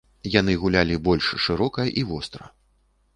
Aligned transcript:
Яны 0.35 0.53
гулялі 0.61 0.95
больш 1.07 1.27
шырока 1.45 1.85
і 2.03 2.05
востра. 2.13 2.49